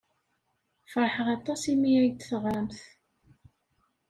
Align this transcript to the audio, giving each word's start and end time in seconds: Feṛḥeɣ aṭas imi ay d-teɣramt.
Feṛḥeɣ 0.91 1.27
aṭas 1.37 1.61
imi 1.73 1.89
ay 2.01 2.09
d-teɣramt. 2.11 2.79